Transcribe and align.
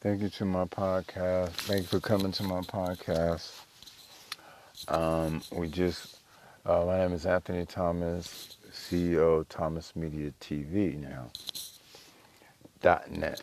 Thank 0.00 0.22
you 0.22 0.28
to 0.28 0.44
my 0.44 0.64
podcast. 0.64 1.50
Thank 1.50 1.80
you 1.80 1.86
for 1.88 1.98
coming 1.98 2.30
to 2.30 2.44
my 2.44 2.60
podcast. 2.60 3.50
Um, 4.86 5.42
we 5.50 5.66
just, 5.66 6.18
uh, 6.64 6.84
my 6.86 6.98
name 6.98 7.14
is 7.14 7.26
Anthony 7.26 7.66
Thomas, 7.66 8.56
CEO 8.72 9.40
of 9.40 9.48
Thomas 9.48 9.96
Media 9.96 10.32
TV 10.40 10.96
now, 10.96 11.32
dot 12.80 13.10
.net. 13.10 13.42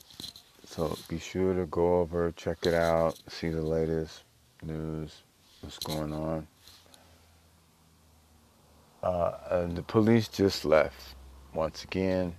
So 0.66 0.98
be 1.10 1.20
sure 1.20 1.54
to 1.56 1.66
go 1.66 2.00
over, 2.00 2.32
check 2.32 2.60
it 2.66 2.74
out, 2.74 3.20
see 3.28 3.50
the 3.50 3.62
latest 3.62 4.24
news, 4.64 5.24
what's 5.60 5.78
going 5.80 6.14
on. 6.14 6.48
Uh, 9.04 9.34
and 9.52 9.76
the 9.76 9.84
police 9.84 10.30
just 10.30 10.64
left. 10.64 11.16
Once 11.54 11.84
again, 11.84 12.34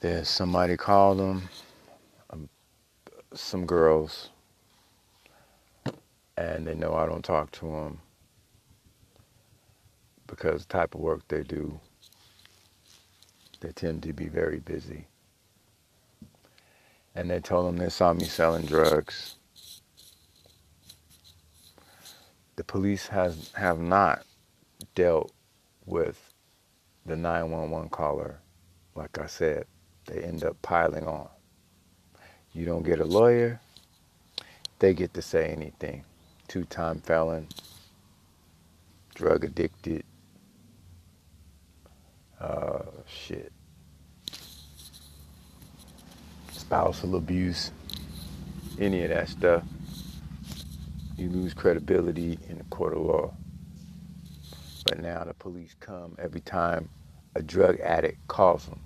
there's 0.00 0.28
somebody 0.28 0.76
called 0.76 1.18
them, 1.18 1.48
um, 2.30 2.48
some 3.34 3.66
girls, 3.66 4.30
and 6.36 6.66
they 6.66 6.74
know 6.74 6.94
I 6.94 7.06
don't 7.06 7.24
talk 7.24 7.50
to 7.52 7.66
them 7.66 7.98
because 10.28 10.64
the 10.66 10.72
type 10.72 10.94
of 10.94 11.00
work 11.00 11.26
they 11.28 11.42
do, 11.42 11.80
they 13.60 13.72
tend 13.72 14.02
to 14.04 14.12
be 14.12 14.28
very 14.28 14.60
busy. 14.60 15.06
And 17.16 17.28
they 17.28 17.40
told 17.40 17.66
them 17.66 17.78
they 17.78 17.88
saw 17.88 18.12
me 18.12 18.24
selling 18.24 18.66
drugs. 18.66 19.36
The 22.54 22.62
police 22.62 23.08
has 23.08 23.50
have 23.54 23.80
not 23.80 24.22
dealt 24.94 25.32
with 25.86 26.32
the 27.06 27.16
911 27.16 27.88
caller. 27.88 28.40
Like 28.94 29.18
I 29.18 29.26
said, 29.26 29.64
they 30.08 30.22
end 30.22 30.42
up 30.42 30.60
piling 30.62 31.06
on. 31.06 31.28
You 32.52 32.64
don't 32.64 32.82
get 32.82 32.98
a 32.98 33.04
lawyer, 33.04 33.60
they 34.78 34.94
get 34.94 35.14
to 35.14 35.22
say 35.22 35.50
anything. 35.50 36.04
Two 36.48 36.64
time 36.64 37.00
felon, 37.00 37.46
drug 39.14 39.44
addicted, 39.44 40.04
uh, 42.40 42.82
shit, 43.06 43.52
spousal 46.52 47.16
abuse, 47.16 47.70
any 48.78 49.04
of 49.04 49.10
that 49.10 49.28
stuff. 49.28 49.62
You 51.16 51.28
lose 51.28 51.52
credibility 51.52 52.38
in 52.48 52.58
the 52.58 52.64
court 52.64 52.94
of 52.94 53.02
law. 53.02 53.34
But 54.86 55.00
now 55.00 55.24
the 55.24 55.34
police 55.34 55.74
come 55.80 56.16
every 56.18 56.40
time 56.40 56.88
a 57.34 57.42
drug 57.42 57.78
addict 57.80 58.26
calls 58.28 58.66
them. 58.66 58.80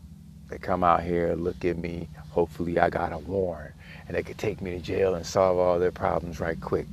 They 0.53 0.59
come 0.59 0.85
out 0.85 1.03
here, 1.03 1.35
look 1.35 1.65
at 1.65 1.79
me. 1.79 2.11
Hopefully, 2.29 2.79
I 2.79 2.91
got 2.91 3.15
a 3.15 3.17
warrant 3.17 3.73
and 4.07 4.15
they 4.15 4.23
could 4.23 4.37
take 4.37 4.61
me 4.61 4.73
to 4.73 4.79
jail 4.81 5.15
and 5.15 5.25
solve 5.25 5.57
all 5.57 5.79
their 5.79 5.91
problems 5.91 6.41
right 6.41 6.61
quick. 6.61 6.87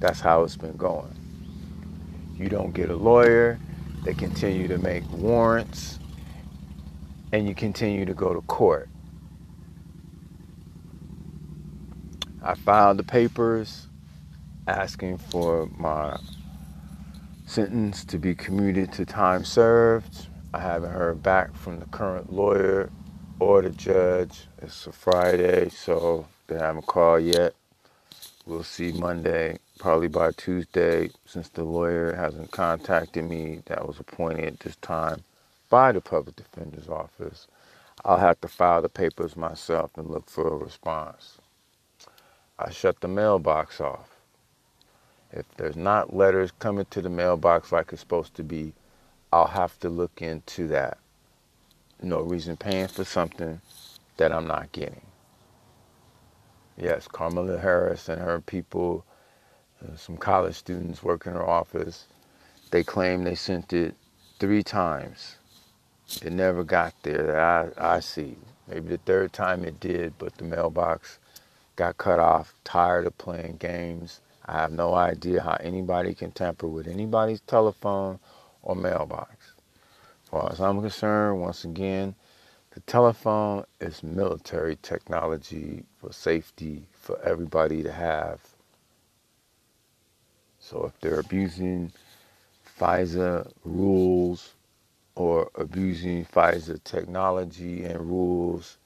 That's 0.00 0.18
how 0.18 0.42
it's 0.42 0.56
been 0.56 0.76
going. 0.76 1.14
You 2.34 2.48
don't 2.48 2.72
get 2.72 2.90
a 2.90 2.96
lawyer, 2.96 3.60
they 4.04 4.14
continue 4.14 4.66
to 4.66 4.78
make 4.78 5.08
warrants, 5.12 6.00
and 7.30 7.46
you 7.48 7.54
continue 7.54 8.04
to 8.04 8.14
go 8.14 8.34
to 8.34 8.40
court. 8.40 8.88
I 12.42 12.56
filed 12.56 12.96
the 12.96 13.04
papers 13.04 13.86
asking 14.66 15.18
for 15.18 15.68
my 15.76 16.18
sentence 17.46 18.04
to 18.06 18.18
be 18.18 18.34
commuted 18.34 18.92
to 18.94 19.06
time 19.06 19.44
served. 19.44 20.26
I 20.54 20.60
haven't 20.60 20.92
heard 20.92 21.22
back 21.22 21.54
from 21.56 21.80
the 21.80 21.86
current 21.86 22.32
lawyer 22.32 22.90
or 23.40 23.62
the 23.62 23.70
judge. 23.70 24.48
It's 24.62 24.86
a 24.86 24.92
Friday, 24.92 25.68
so 25.70 26.26
they 26.48 26.58
haven't 26.58 26.86
called 26.86 27.24
yet. 27.24 27.54
We'll 28.46 28.64
see 28.64 28.92
Monday, 28.92 29.58
probably 29.78 30.08
by 30.08 30.32
Tuesday, 30.32 31.10
since 31.26 31.48
the 31.50 31.64
lawyer 31.64 32.14
hasn't 32.14 32.50
contacted 32.50 33.24
me 33.24 33.62
that 33.66 33.86
was 33.86 34.00
appointed 34.00 34.44
at 34.46 34.60
this 34.60 34.76
time 34.76 35.24
by 35.70 35.92
the 35.92 36.00
public 36.02 36.36
defender's 36.36 36.88
office. 36.88 37.46
I'll 38.04 38.18
have 38.18 38.40
to 38.42 38.48
file 38.48 38.82
the 38.82 38.88
papers 38.90 39.36
myself 39.36 39.92
and 39.96 40.08
look 40.10 40.30
for 40.30 40.48
a 40.48 40.56
response. 40.56 41.38
I 42.58 42.70
shut 42.70 43.00
the 43.00 43.08
mailbox 43.08 43.80
off. 43.80 44.10
If 45.32 45.46
there's 45.56 45.76
not 45.76 46.14
letters 46.14 46.52
coming 46.58 46.86
to 46.90 47.02
the 47.02 47.10
mailbox 47.10 47.72
like 47.72 47.92
it's 47.92 48.00
supposed 48.00 48.34
to 48.36 48.44
be, 48.44 48.74
I'll 49.32 49.48
have 49.48 49.78
to 49.80 49.88
look 49.90 50.22
into 50.22 50.68
that. 50.68 50.98
No 52.02 52.20
reason 52.22 52.56
paying 52.56 52.88
for 52.88 53.04
something 53.04 53.60
that 54.18 54.32
I'm 54.32 54.46
not 54.46 54.72
getting. 54.72 55.02
Yes, 56.76 57.08
Kamala 57.08 57.58
Harris 57.58 58.08
and 58.08 58.20
her 58.20 58.40
people, 58.40 59.04
uh, 59.82 59.96
some 59.96 60.16
college 60.16 60.56
students 60.56 61.02
work 61.02 61.26
in 61.26 61.34
her 61.34 61.46
office, 61.48 62.06
they 62.70 62.84
claim 62.84 63.24
they 63.24 63.34
sent 63.36 63.72
it 63.72 63.96
three 64.40 64.62
times. 64.62 65.36
It 66.22 66.32
never 66.32 66.64
got 66.64 66.94
there 67.02 67.26
that 67.26 67.74
I, 67.78 67.96
I 67.96 68.00
see. 68.00 68.36
Maybe 68.68 68.90
the 68.90 68.98
third 68.98 69.32
time 69.32 69.64
it 69.64 69.80
did, 69.80 70.14
but 70.18 70.36
the 70.38 70.44
mailbox 70.44 71.18
got 71.76 71.98
cut 71.98 72.18
off, 72.20 72.54
tired 72.64 73.06
of 73.06 73.18
playing 73.18 73.58
games. 73.58 74.20
I 74.46 74.54
have 74.54 74.72
no 74.72 74.94
idea 74.94 75.42
how 75.42 75.56
anybody 75.60 76.14
can 76.14 76.32
tamper 76.32 76.68
with 76.68 76.88
anybody's 76.88 77.40
telephone 77.42 78.18
or 78.62 78.76
mailbox. 78.76 79.52
As 80.24 80.30
far 80.30 80.52
as 80.52 80.60
I'm 80.60 80.80
concerned, 80.80 81.40
once 81.40 81.64
again, 81.64 82.14
the 82.72 82.80
telephone 82.80 83.64
is 83.80 84.02
military 84.02 84.76
technology 84.82 85.84
for 86.00 86.12
safety 86.12 86.86
for 86.92 87.20
everybody 87.22 87.82
to 87.82 87.92
have. 87.92 88.40
So 90.60 90.84
if 90.86 91.00
they're 91.00 91.20
abusing 91.20 91.92
FISA 92.78 93.50
rules 93.64 94.54
or 95.16 95.50
abusing 95.56 96.24
FISA 96.26 96.82
technology 96.84 97.84
and 97.84 98.00
rules, 98.00 98.78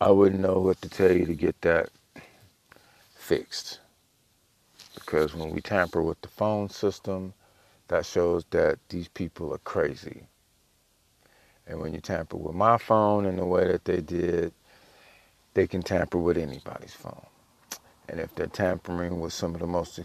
I 0.00 0.10
wouldn't 0.10 0.40
know 0.42 0.60
what 0.60 0.80
to 0.82 0.88
tell 0.88 1.12
you 1.12 1.26
to 1.26 1.34
get 1.34 1.60
that 1.62 1.90
fixed. 3.14 3.80
Because 4.94 5.34
when 5.34 5.50
we 5.50 5.60
tamper 5.60 6.02
with 6.02 6.20
the 6.22 6.28
phone 6.28 6.70
system, 6.70 7.34
that 7.88 8.06
shows 8.06 8.44
that 8.50 8.78
these 8.88 9.08
people 9.08 9.52
are 9.52 9.58
crazy. 9.58 10.26
And 11.66 11.80
when 11.80 11.92
you 11.92 12.00
tamper 12.00 12.36
with 12.36 12.54
my 12.54 12.78
phone 12.78 13.26
in 13.26 13.36
the 13.36 13.44
way 13.44 13.66
that 13.66 13.84
they 13.84 14.00
did, 14.00 14.52
they 15.54 15.66
can 15.66 15.82
tamper 15.82 16.18
with 16.18 16.38
anybody's 16.38 16.94
phone. 16.94 17.26
And 18.08 18.20
if 18.20 18.34
they're 18.34 18.46
tampering 18.46 19.20
with 19.20 19.32
some 19.32 19.54
of 19.54 19.60
the 19.60 19.66
most 19.66 19.98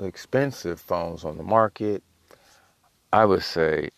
expensive 0.00 0.80
phones 0.80 1.24
on 1.24 1.36
the 1.36 1.42
market, 1.42 2.02
I 3.12 3.26
would 3.26 3.42
say 3.42 3.90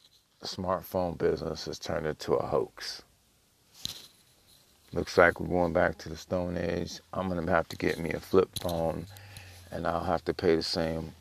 smartphone 0.43 1.17
business 1.17 1.67
has 1.67 1.79
turned 1.79 2.07
into 2.07 2.35
a 2.35 2.47
hoax. 2.47 3.03
Looks 4.93 5.17
like 5.17 5.41
we're 5.41 5.49
going 5.49 5.73
back 5.73 5.97
to 5.99 6.09
the 6.09 6.17
Stone 6.17 6.59
Age. 6.59 7.01
I'm 7.13 7.29
going 7.29 7.45
to 7.45 7.53
have 7.53 7.69
to 7.69 7.77
get 7.77 7.99
me 7.99 8.11
a 8.11 8.21
flip 8.21 8.51
phone 8.61 9.07
and 9.71 9.87
I'll 9.87 10.05
have 10.05 10.25
to 10.27 10.35
pay 10.35 10.57
the 10.57 10.63
same 10.63 11.13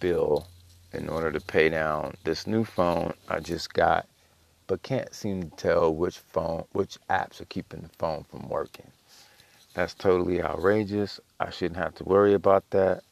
bill 0.00 0.46
in 0.96 1.08
order 1.08 1.30
to 1.30 1.40
pay 1.40 1.68
down 1.68 2.14
this 2.24 2.46
new 2.46 2.64
phone 2.64 3.12
I 3.28 3.40
just 3.40 3.72
got, 3.72 4.06
but 4.66 4.82
can't 4.82 5.14
seem 5.14 5.42
to 5.42 5.56
tell 5.56 5.94
which 5.94 6.18
phone, 6.18 6.64
which 6.72 6.98
apps 7.08 7.40
are 7.40 7.46
keeping 7.46 7.82
the 7.82 7.88
phone 7.98 8.24
from 8.24 8.48
working. 8.48 8.90
That's 9.74 9.94
totally 9.94 10.42
outrageous. 10.42 11.20
I 11.38 11.50
shouldn't 11.50 11.76
have 11.78 11.94
to 11.96 12.04
worry 12.04 12.34
about 12.34 12.68
that. 12.70 13.02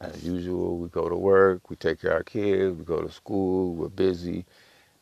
As 0.00 0.24
usual, 0.24 0.78
we 0.78 0.88
go 0.88 1.08
to 1.08 1.16
work, 1.16 1.68
we 1.68 1.76
take 1.76 2.00
care 2.00 2.12
of 2.12 2.16
our 2.18 2.22
kids, 2.22 2.78
we 2.78 2.84
go 2.84 3.02
to 3.02 3.10
school, 3.10 3.74
we're 3.74 3.88
busy. 3.88 4.44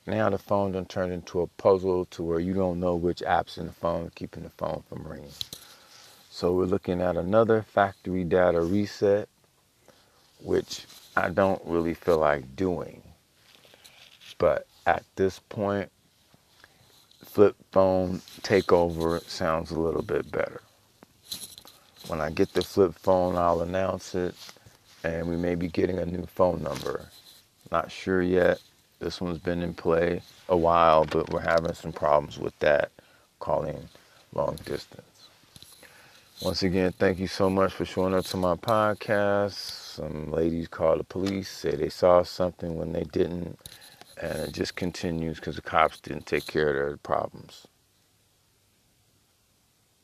Now 0.06 0.31
the 0.31 0.38
phone 0.38 0.72
done 0.72 0.87
turned 0.87 1.12
into 1.12 1.43
a 1.43 1.47
puzzle 1.47 2.06
to 2.06 2.22
where 2.22 2.41
you 2.41 2.54
don't 2.54 2.81
know 2.81 2.94
which 2.94 3.20
apps 3.20 3.58
in 3.58 3.66
the 3.66 3.72
phone 3.72 4.06
are 4.06 4.11
keeping 4.11 4.44
the 4.44 4.50
phone 4.50 4.82
from 4.88 5.06
ringing. 5.06 5.32
So 6.31 6.52
we're 6.52 6.64
looking 6.64 7.02
at 7.02 7.17
another 7.17 7.62
factory 7.62 8.25
data 8.25 8.61
reset, 8.61 9.28
which 10.43 10.87
I 11.16 11.30
don't 11.30 11.62
really 11.64 11.94
feel 11.94 12.18
like 12.18 12.56
doing. 12.56 13.02
But 14.38 14.66
at 14.86 15.02
this 15.16 15.38
point, 15.38 15.90
flip 17.24 17.56
phone 17.72 18.20
takeover 18.42 19.22
sounds 19.28 19.70
a 19.70 19.80
little 19.80 20.02
bit 20.02 20.30
better. 20.30 20.60
When 22.08 22.20
I 22.20 22.30
get 22.30 22.52
the 22.52 22.62
flip 22.62 22.94
phone, 22.94 23.36
I'll 23.36 23.62
announce 23.62 24.14
it, 24.14 24.34
and 25.02 25.26
we 25.28 25.36
may 25.36 25.54
be 25.54 25.68
getting 25.68 25.98
a 25.98 26.06
new 26.06 26.26
phone 26.26 26.62
number. 26.62 27.08
Not 27.72 27.90
sure 27.90 28.22
yet. 28.22 28.60
This 28.98 29.20
one's 29.20 29.38
been 29.38 29.62
in 29.62 29.74
play 29.74 30.22
a 30.48 30.56
while, 30.56 31.04
but 31.04 31.30
we're 31.30 31.40
having 31.40 31.74
some 31.74 31.92
problems 31.92 32.38
with 32.38 32.58
that 32.60 32.90
calling 33.40 33.88
long 34.34 34.56
distance. 34.64 35.02
Once 36.42 36.62
again, 36.62 36.92
thank 36.92 37.18
you 37.18 37.26
so 37.26 37.48
much 37.50 37.72
for 37.72 37.84
showing 37.84 38.14
up 38.14 38.24
to 38.26 38.36
my 38.36 38.54
podcast. 38.54 39.86
Some 39.96 40.32
ladies 40.32 40.69
called 40.69 41.00
the 41.00 41.04
police, 41.04 41.50
say 41.50 41.72
they 41.76 41.90
saw 41.90 42.22
something 42.25 42.76
when 42.76 42.93
they 42.93 43.04
didn't, 43.04 43.58
and 44.22 44.38
it 44.40 44.52
just 44.52 44.76
continues 44.76 45.38
because 45.38 45.56
the 45.56 45.62
cops 45.62 46.00
didn't 46.00 46.26
take 46.26 46.46
care 46.46 46.69
of 46.70 46.76
their 46.76 46.98
problems. 46.98 47.69